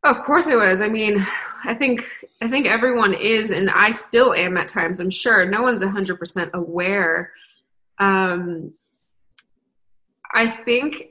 [0.05, 0.81] Of course I was.
[0.81, 1.27] I mean,
[1.65, 2.09] I think
[2.41, 5.01] I think everyone is, and I still am at times.
[5.01, 7.33] I'm sure no one's 100 percent aware.
[7.99, 8.71] Um,
[10.33, 11.09] I think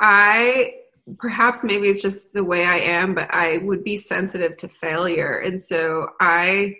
[0.00, 0.74] I
[1.18, 5.38] perhaps maybe it's just the way I am, but I would be sensitive to failure,
[5.38, 6.76] and so I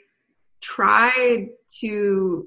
[0.61, 1.49] tried
[1.81, 2.47] to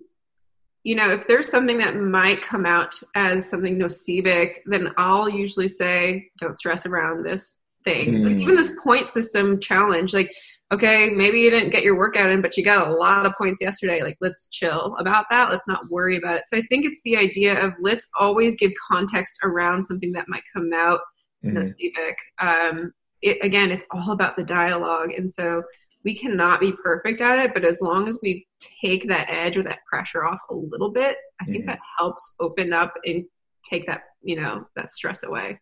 [0.83, 5.69] you know, if there's something that might come out as something nocebic, then I'll usually
[5.69, 8.15] say, don't stress around this thing.
[8.15, 8.27] Mm.
[8.27, 10.29] Like even this point system challenge, like,
[10.73, 13.61] okay, maybe you didn't get your workout in, but you got a lot of points
[13.61, 14.01] yesterday.
[14.01, 15.49] Like, let's chill about that.
[15.49, 16.43] Let's not worry about it.
[16.47, 20.43] So I think it's the idea of let's always give context around something that might
[20.53, 20.99] come out
[21.43, 22.47] mm-hmm.
[22.47, 25.11] Um, it, again, it's all about the dialogue.
[25.13, 25.63] And so
[26.03, 28.45] we cannot be perfect at it, but as long as we
[28.81, 31.67] take that edge or that pressure off a little bit, I think mm-hmm.
[31.67, 33.25] that helps open up and
[33.67, 35.59] take that, you know, that stress away.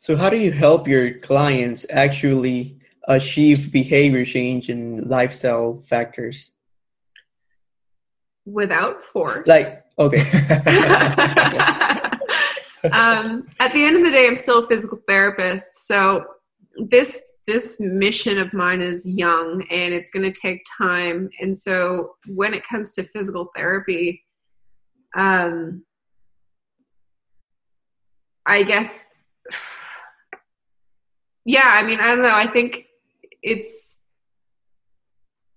[0.00, 6.52] So, how do you help your clients actually achieve behavior change and lifestyle factors?
[8.44, 9.46] Without force.
[9.46, 10.22] Like, okay.
[12.92, 15.68] um, at the end of the day, I'm still a physical therapist.
[15.86, 16.24] So,
[16.88, 21.30] this this mission of mine is young and it's going to take time.
[21.40, 24.24] And so, when it comes to physical therapy,
[25.16, 25.84] um,
[28.44, 29.12] I guess
[31.46, 32.34] yeah, I mean, I don't know.
[32.34, 32.86] I think
[33.42, 34.00] it's.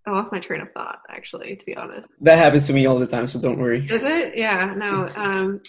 [0.06, 2.24] I lost my train of thought, actually, to be honest.
[2.24, 3.82] That happens to me all the time, so don't worry.
[3.82, 4.38] Does it?
[4.38, 5.08] Yeah, no.
[5.16, 5.62] Um,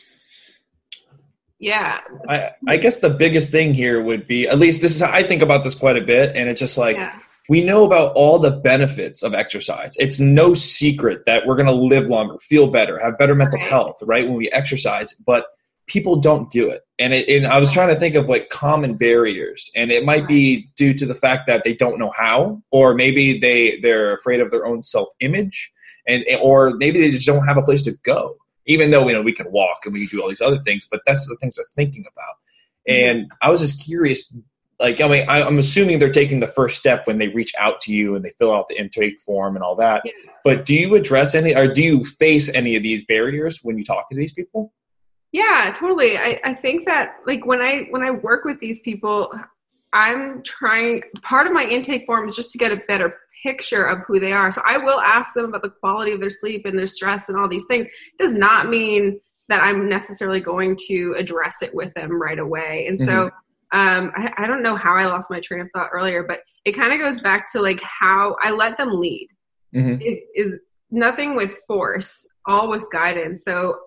[1.61, 2.01] yeah.
[2.27, 5.23] I, I guess the biggest thing here would be at least this is how I
[5.23, 7.19] think about this quite a bit, and it's just like yeah.
[7.51, 9.95] we know about all the benefits of exercise.
[9.99, 13.69] It's no secret that we're going to live longer, feel better, have better mental right.
[13.69, 14.27] health, right?
[14.27, 15.47] When we exercise, but
[15.87, 16.83] people don't do it.
[16.99, 20.27] And, it, and I was trying to think of like common barriers, and it might
[20.27, 24.41] be due to the fact that they don't know how, or maybe they they're afraid
[24.41, 25.71] of their own self image,
[26.09, 28.37] and or maybe they just don't have a place to go.
[28.71, 30.87] Even though you know we can walk and we can do all these other things,
[30.91, 32.37] but that's the things they're thinking about.
[32.87, 34.37] And I was just curious,
[34.79, 37.81] like I mean, I, am assuming they're taking the first step when they reach out
[37.83, 40.03] to you and they fill out the intake form and all that.
[40.05, 40.13] Yeah.
[40.45, 43.85] But do you address any, or do you face any of these barriers when you
[43.85, 44.73] talk to these people?
[45.33, 46.17] Yeah, totally.
[46.17, 49.33] I, I think that like when I when I work with these people,
[49.93, 54.01] I'm trying part of my intake form is just to get a better picture of
[54.07, 54.51] who they are.
[54.51, 57.39] So I will ask them about the quality of their sleep and their stress and
[57.39, 57.87] all these things.
[57.87, 62.87] It does not mean that I'm necessarily going to address it with them right away.
[62.89, 63.09] And mm-hmm.
[63.09, 63.25] so
[63.73, 66.73] um, I, I, don't know how I lost my train of thought earlier, but it
[66.73, 69.29] kind of goes back to like how I let them lead.
[69.75, 70.03] Mm-hmm.
[70.03, 73.45] Is is nothing with force, all with guidance.
[73.45, 73.79] So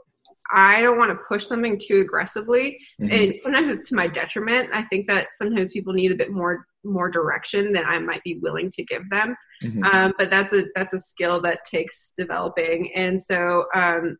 [0.53, 3.11] I don't want to push something too aggressively, mm-hmm.
[3.11, 4.69] and sometimes it's to my detriment.
[4.73, 8.39] I think that sometimes people need a bit more more direction than I might be
[8.39, 9.35] willing to give them.
[9.63, 9.83] Mm-hmm.
[9.83, 14.17] Um, but that's a that's a skill that takes developing, and so um,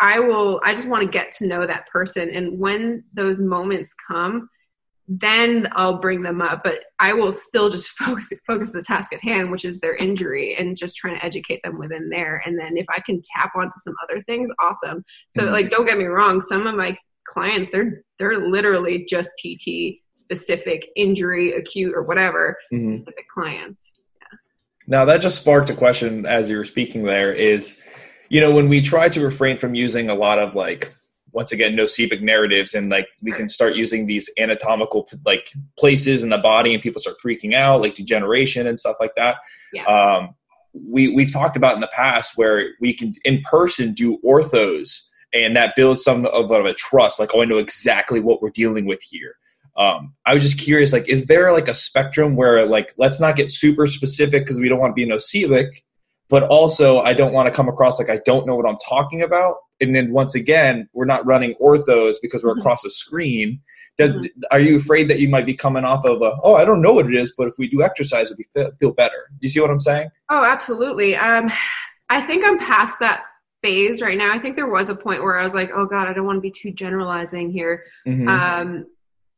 [0.00, 0.60] I will.
[0.64, 4.48] I just want to get to know that person, and when those moments come,
[5.12, 6.62] then I'll bring them up.
[6.62, 10.56] But I will still just focus focus the task at hand, which is their injury,
[10.56, 12.42] and just trying to educate them within there.
[12.46, 15.04] And then if I can tap onto some other things, awesome.
[15.30, 15.52] So mm-hmm.
[15.52, 16.96] like, don't get me wrong, some of my
[17.28, 22.94] clients they're they're literally just PT specific injury, acute or whatever mm-hmm.
[22.94, 23.92] specific clients.
[24.20, 24.38] Yeah.
[24.86, 27.02] Now that just sparked a question as you were speaking.
[27.02, 27.78] There is,
[28.28, 30.94] you know, when we try to refrain from using a lot of like
[31.32, 36.28] once again nocebic narratives and like we can start using these anatomical like places in
[36.28, 39.36] the body and people start freaking out like degeneration and stuff like that
[39.72, 39.84] yeah.
[39.84, 40.34] um,
[40.72, 45.56] we we've talked about in the past where we can in person do orthos and
[45.56, 48.86] that builds some of, of a trust like oh i know exactly what we're dealing
[48.86, 49.34] with here
[49.76, 53.36] um, i was just curious like is there like a spectrum where like let's not
[53.36, 55.68] get super specific because we don't want to be nocebic
[56.30, 59.20] but also I don't want to come across like I don't know what I'm talking
[59.20, 59.56] about.
[59.80, 62.60] And then once again, we're not running orthos because we're mm-hmm.
[62.60, 63.60] across a screen.
[63.98, 64.40] Does mm-hmm.
[64.50, 66.92] are you afraid that you might be coming off of a oh I don't know
[66.92, 69.30] what it is, but if we do exercise, we feel, feel better.
[69.40, 70.10] You see what I'm saying?
[70.30, 71.16] Oh, absolutely.
[71.16, 71.50] Um,
[72.08, 73.24] I think I'm past that
[73.62, 74.32] phase right now.
[74.32, 76.36] I think there was a point where I was like, oh god, I don't want
[76.36, 77.84] to be too generalizing here.
[78.06, 78.28] Mm-hmm.
[78.28, 78.86] Um,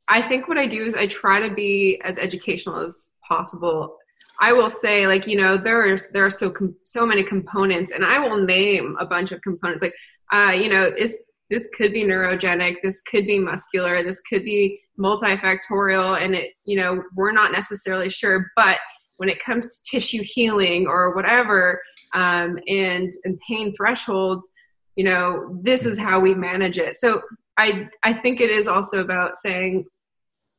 [0.09, 3.97] I think what I do is I try to be as educational as possible
[4.43, 7.93] I will say, like you know, there are there are so com- so many components,
[7.93, 9.83] and I will name a bunch of components.
[9.83, 9.95] Like,
[10.33, 14.81] uh, you know, this this could be neurogenic, this could be muscular, this could be
[14.99, 18.51] multifactorial, and it you know we're not necessarily sure.
[18.57, 18.79] But
[19.19, 21.81] when it comes to tissue healing or whatever,
[22.15, 24.49] um, and and pain thresholds,
[24.97, 26.97] you know, this is how we manage it.
[26.97, 27.21] So
[27.59, 29.85] I I think it is also about saying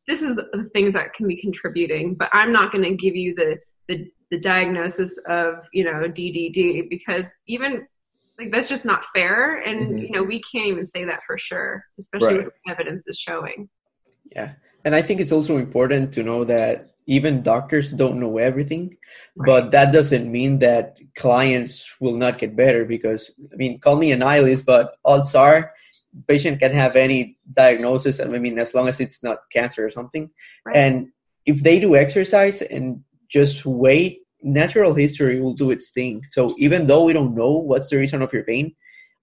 [0.07, 3.33] this is the things that can be contributing, but I'm not going to give you
[3.35, 3.57] the,
[3.87, 7.87] the the diagnosis of you know DDD because even
[8.37, 9.97] like that's just not fair, and mm-hmm.
[9.99, 12.45] you know we can't even say that for sure, especially right.
[12.45, 13.69] with evidence is showing.
[14.35, 18.97] Yeah, and I think it's also important to know that even doctors don't know everything,
[19.35, 19.45] right.
[19.45, 24.11] but that doesn't mean that clients will not get better because I mean, call me
[24.11, 25.73] a nihilist, but odds are
[26.27, 29.89] patient can have any diagnosis and i mean as long as it's not cancer or
[29.89, 30.29] something
[30.65, 30.75] right.
[30.75, 31.09] and
[31.45, 36.21] if they do exercise and just wait natural history will do its thing.
[36.31, 38.75] So even though we don't know what's the reason of your pain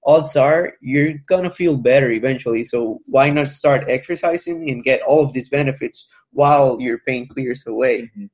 [0.07, 2.65] odds are you're gonna feel better eventually.
[2.65, 7.67] So why not start exercising and get all of these benefits while your pain clears
[7.67, 8.27] away mm-hmm.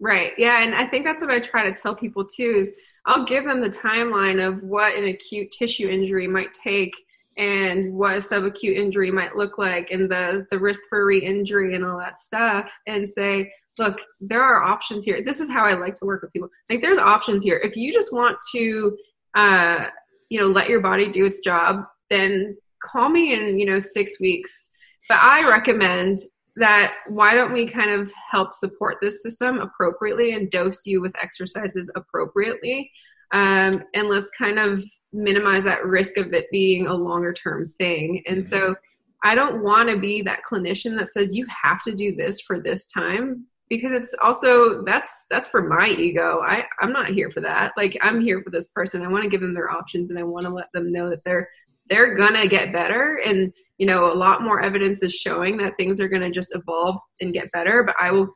[0.00, 0.32] right.
[0.38, 2.74] Yeah and i think that's what i try to tell people too is
[3.06, 6.94] i'll give them the timeline of what an acute tissue injury might take
[7.36, 11.84] and what a subacute injury might look like and the the risk for re-injury and
[11.84, 15.22] all that stuff and say look there are options here.
[15.24, 16.48] This is how i like to work with people.
[16.68, 17.56] Like there's options here.
[17.56, 18.96] If you just want to
[19.34, 19.86] uh
[20.28, 24.20] you know let your body do its job then call me in you know six
[24.20, 24.70] weeks.
[25.08, 26.18] But i recommend
[26.56, 31.12] that why don't we kind of help support this system appropriately and dose you with
[31.22, 32.90] exercises appropriately?
[33.32, 38.22] Um, and let's kind of minimize that risk of it being a longer term thing.
[38.26, 38.74] And so
[39.24, 42.60] I don't want to be that clinician that says you have to do this for
[42.60, 46.40] this time because it's also that's that's for my ego.
[46.44, 47.72] I I'm not here for that.
[47.76, 49.02] Like I'm here for this person.
[49.02, 51.24] I want to give them their options and I want to let them know that
[51.24, 51.48] they're
[51.88, 56.00] they're to get better and you know a lot more evidence is showing that things
[56.00, 58.28] are to just evolve and get better, but I will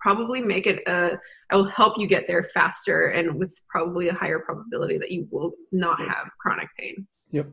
[0.00, 1.18] probably make it a
[1.50, 5.28] I will help you get there faster and with probably a higher probability that you
[5.30, 7.06] will not have chronic pain.
[7.30, 7.48] Yep.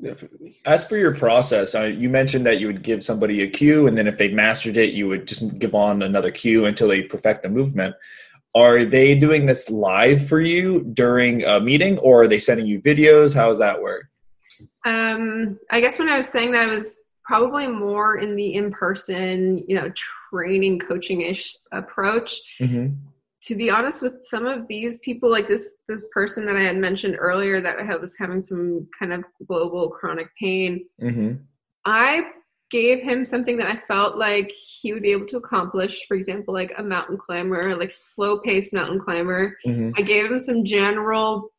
[0.00, 0.60] Definitely.
[0.64, 3.96] As for your process, uh, you mentioned that you would give somebody a cue, and
[3.96, 7.42] then if they mastered it, you would just give on another cue until they perfect
[7.42, 7.94] the movement.
[8.54, 12.80] Are they doing this live for you during a meeting, or are they sending you
[12.80, 13.34] videos?
[13.34, 14.08] How does that work?
[14.84, 19.64] Um, I guess when I was saying that, I was probably more in the in-person,
[19.68, 19.90] you know,
[20.30, 22.40] training coaching-ish approach.
[22.60, 22.94] Mm-hmm.
[23.44, 26.76] To be honest with some of these people, like this this person that I had
[26.76, 31.34] mentioned earlier that I was having some kind of global chronic pain, mm-hmm.
[31.84, 32.24] I
[32.70, 36.06] gave him something that I felt like he would be able to accomplish.
[36.08, 39.58] For example, like a mountain climber, like slow paced mountain climber.
[39.66, 39.90] Mm-hmm.
[39.96, 41.51] I gave him some general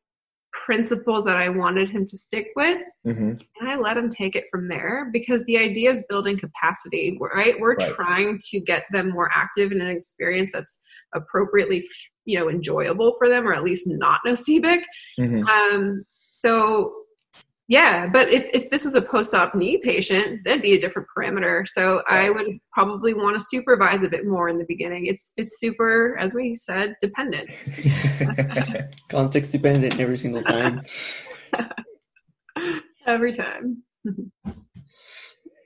[0.65, 2.79] principles that I wanted him to stick with.
[3.05, 3.29] Mm-hmm.
[3.59, 7.59] And I let him take it from there because the idea is building capacity, right?
[7.59, 7.95] We're right.
[7.95, 10.79] trying to get them more active in an experience that's
[11.13, 11.85] appropriately,
[12.25, 14.83] you know, enjoyable for them or at least not nocebic.
[15.19, 15.45] Mm-hmm.
[15.47, 16.03] Um,
[16.37, 16.93] so
[17.69, 21.65] yeah, but if, if this was a post-op knee patient, that'd be a different parameter.
[21.67, 25.05] So I would probably want to supervise a bit more in the beginning.
[25.05, 27.49] It's it's super, as we said, dependent.
[29.09, 30.81] Context dependent every single time.
[33.07, 33.83] every time.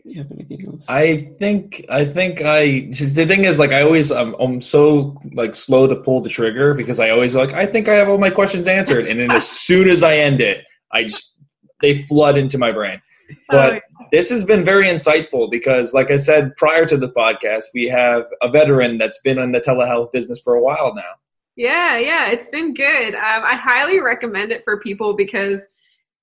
[0.03, 0.85] you have anything else?
[0.87, 5.55] I think I think I the thing is like I always I'm, I'm so like
[5.55, 8.29] slow to pull the trigger because I always like I think I have all my
[8.29, 11.36] questions answered and then as soon as I end it I just
[11.81, 13.01] they flood into my brain.
[13.49, 17.85] But this has been very insightful because, like I said prior to the podcast, we
[17.87, 21.13] have a veteran that's been in the telehealth business for a while now.
[21.55, 23.15] Yeah, yeah, it's been good.
[23.15, 25.65] Um, I highly recommend it for people because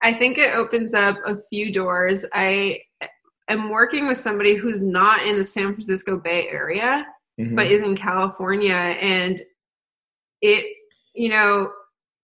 [0.01, 2.25] I think it opens up a few doors.
[2.33, 2.83] I
[3.49, 7.07] am working with somebody who's not in the San Francisco Bay Area,
[7.39, 7.57] mm-hmm.
[7.57, 9.41] but is in California, and
[10.41, 10.67] it,
[11.15, 11.73] you know,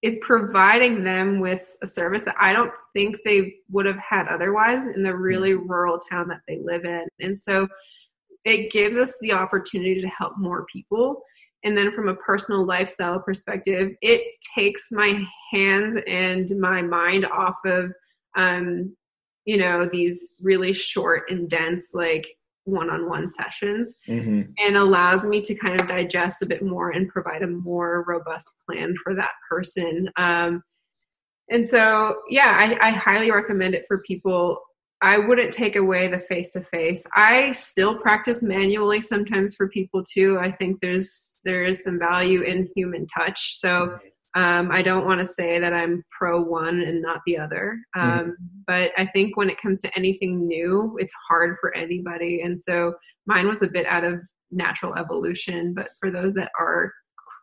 [0.02, 4.87] is providing them with a service that I don't think they would have had otherwise
[4.87, 5.70] in the really mm-hmm.
[5.70, 7.07] rural town that they live in.
[7.20, 7.68] And so
[8.44, 11.22] it gives us the opportunity to help more people.
[11.62, 14.22] And then from a personal lifestyle perspective, it
[14.55, 15.22] takes my
[15.53, 17.92] hands and my mind off of,
[18.37, 18.96] um,
[19.44, 22.26] you know, these really short and dense, like
[22.64, 24.42] one-on-one sessions mm-hmm.
[24.59, 28.50] and allows me to kind of digest a bit more and provide a more robust
[28.67, 30.62] plan for that person um,
[31.51, 34.61] and so yeah I, I, highly recommend it for people
[35.03, 37.07] I wouldn't take away the face to face.
[37.17, 40.38] I still practice manually sometimes for people too.
[40.38, 43.59] I think there's there is some value in human touch.
[43.59, 43.98] So
[44.37, 47.79] um, I don't want to say that I'm pro one and not the other.
[47.96, 48.31] Um, mm-hmm.
[48.67, 52.42] But I think when it comes to anything new, it's hard for anybody.
[52.42, 52.94] And so
[53.27, 54.21] mine was a bit out of
[54.51, 55.75] natural evolution.
[55.75, 56.92] But for those that are,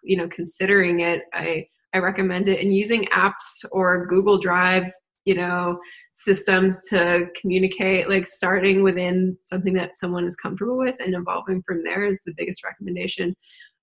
[0.04, 2.62] you know, considering it, I I recommend it.
[2.62, 4.84] And using apps or Google Drive
[5.28, 5.78] you know
[6.14, 11.84] systems to communicate like starting within something that someone is comfortable with and evolving from
[11.84, 13.36] there is the biggest recommendation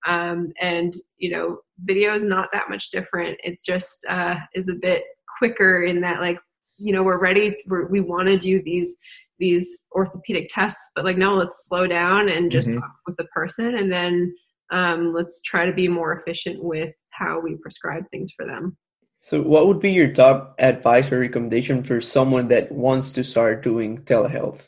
[0.07, 4.73] um, and you know video is not that much different it just uh, is a
[4.73, 5.03] bit
[5.37, 6.39] quicker in that like
[6.77, 8.95] you know we're ready we're, we want to do these
[9.37, 12.79] these orthopedic tests but like no let's slow down and just mm-hmm.
[12.79, 14.33] talk with the person and then
[14.71, 18.77] um, let's try to be more efficient with how we prescribe things for them
[19.25, 23.63] so, what would be your top advice or recommendation for someone that wants to start
[23.63, 24.67] doing telehealth?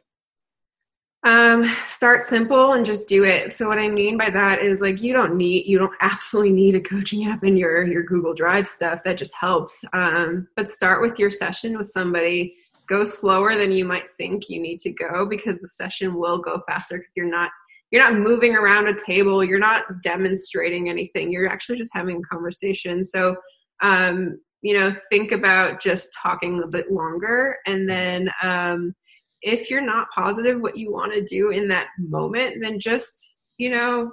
[1.21, 3.53] Um, start simple and just do it.
[3.53, 6.73] So what I mean by that is like you don't need you don't absolutely need
[6.73, 9.03] a coaching app in your your Google Drive stuff.
[9.05, 9.85] That just helps.
[9.93, 12.55] Um, but start with your session with somebody.
[12.87, 16.63] Go slower than you might think you need to go because the session will go
[16.67, 17.51] faster because you're not
[17.91, 19.43] you're not moving around a table.
[19.43, 21.31] You're not demonstrating anything.
[21.31, 23.03] You're actually just having a conversation.
[23.03, 23.35] So
[23.81, 28.93] um, you know think about just talking a bit longer and then um,
[29.41, 33.69] if you're not positive what you want to do in that moment then just you
[33.69, 34.11] know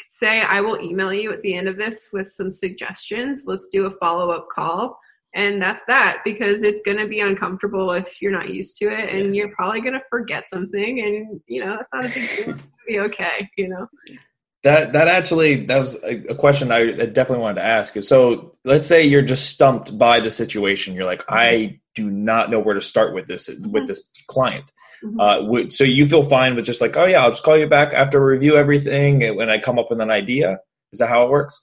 [0.00, 3.86] say i will email you at the end of this with some suggestions let's do
[3.86, 4.98] a follow-up call
[5.34, 9.14] and that's that because it's going to be uncomfortable if you're not used to it
[9.14, 12.56] and you're probably going to forget something and you know that's not a big deal
[12.86, 13.86] be okay you know
[14.62, 18.00] that that actually that was a, a question I definitely wanted to ask.
[18.02, 20.94] So let's say you're just stumped by the situation.
[20.94, 23.70] You're like, I do not know where to start with this mm-hmm.
[23.72, 24.64] with this client.
[25.04, 25.20] Mm-hmm.
[25.20, 27.92] Uh, so you feel fine with just like, oh yeah, I'll just call you back
[27.92, 30.60] after I review everything when I come up with an idea.
[30.92, 31.60] Is that how it works?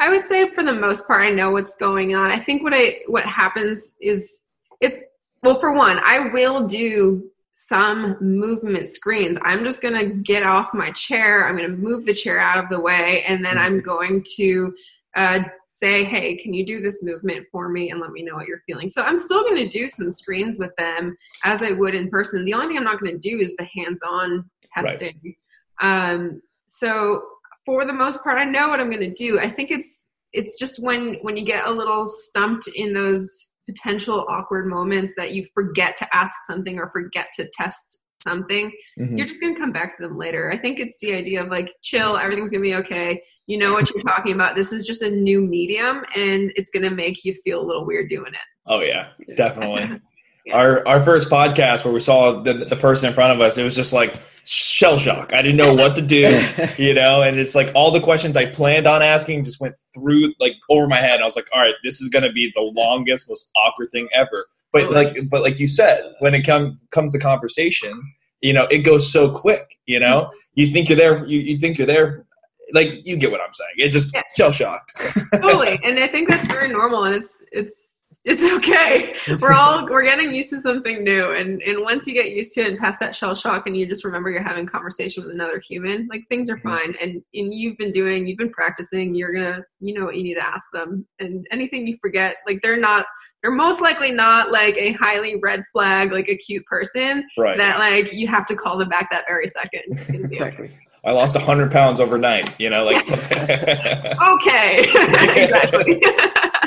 [0.00, 2.32] I would say for the most part, I know what's going on.
[2.32, 4.42] I think what I what happens is
[4.80, 4.98] it's
[5.42, 9.38] well, for one, I will do some movement screens.
[9.40, 11.48] I'm just going to get off my chair.
[11.48, 13.88] I'm going to move the chair out of the way, and then I'm mm-hmm.
[13.88, 14.74] going to
[15.16, 18.46] uh, say, hey, can you do this movement for me and let me know what
[18.46, 18.90] you're feeling?
[18.90, 22.44] So I'm still going to do some screens with them as I would in person.
[22.44, 25.34] The only thing I'm not going to do is the hands on testing.
[25.80, 26.10] Right.
[26.12, 27.22] Um, so
[27.64, 29.40] for the most part, I know what I'm going to do.
[29.40, 34.24] I think it's it's just when when you get a little stumped in those potential
[34.28, 39.16] awkward moments that you forget to ask something or forget to test something, mm-hmm.
[39.16, 40.50] you're just going to come back to them later.
[40.52, 43.22] I think it's the idea of like, chill, everything's going to be okay.
[43.46, 44.56] You know what you're talking about.
[44.56, 47.86] This is just a new medium and it's going to make you feel a little
[47.86, 48.40] weird doing it.
[48.66, 50.00] Oh, yeah, definitely.
[50.46, 50.56] yeah.
[50.56, 53.64] Our, our first podcast where we saw the, the person in front of us, it
[53.64, 54.14] was just like,
[54.46, 55.32] shell shock.
[55.32, 56.46] I didn't know what to do,
[56.78, 60.32] you know, and it's like all the questions I planned on asking just went through
[60.40, 61.20] like over my head.
[61.20, 64.08] I was like, all right, this is going to be the longest, most awkward thing
[64.14, 64.46] ever.
[64.72, 68.00] But like, but like you said, when it come comes to conversation,
[68.40, 69.78] you know, it goes so quick.
[69.86, 72.26] You know, you think you're there, you, you think you're there.
[72.72, 73.70] Like you get what I'm saying.
[73.78, 74.22] It just yeah.
[74.36, 74.92] shell shocked.
[75.32, 77.95] totally, and I think that's very normal, and it's it's
[78.26, 79.14] it's okay.
[79.40, 82.62] We're all we're getting used to something new, and and once you get used to
[82.62, 85.60] it and past that shell shock, and you just remember you're having conversation with another
[85.60, 86.68] human, like things are mm-hmm.
[86.68, 86.94] fine.
[87.00, 89.14] And and you've been doing, you've been practicing.
[89.14, 92.60] You're gonna, you know what you need to ask them, and anything you forget, like
[92.62, 93.06] they're not.
[93.42, 97.56] They're most likely not like a highly red flag, like a cute person right.
[97.58, 99.82] that like you have to call them back that very second.
[100.08, 100.70] exactly.
[101.04, 102.58] I lost hundred pounds overnight.
[102.58, 106.00] You know, like okay, exactly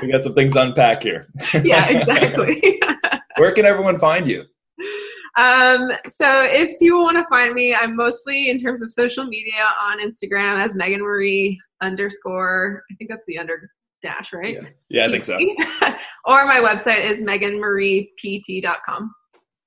[0.02, 1.28] we got some things to unpack here.
[1.64, 2.82] yeah, exactly.
[3.38, 4.43] Where can everyone find you?
[5.38, 9.70] Um, so if you want to find me, I'm mostly in terms of social media
[9.82, 12.84] on Instagram as Megan Marie underscore.
[12.91, 13.70] I think that's the under
[14.02, 14.56] dash, right?
[14.56, 15.38] Yeah, yeah I think so.
[16.26, 19.16] or my website is meganmariept.com.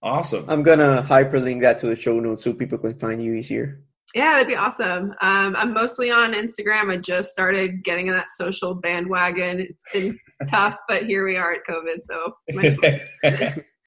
[0.03, 0.45] Awesome.
[0.49, 3.83] I'm gonna hyperlink that to the show notes so people can find you easier.
[4.15, 5.15] Yeah, that'd be awesome.
[5.23, 6.93] Um, I'm mostly on Instagram.
[6.93, 9.61] I just started getting in that social bandwagon.
[9.61, 12.01] It's been tough, but here we are at COVID.
[12.05, 13.63] So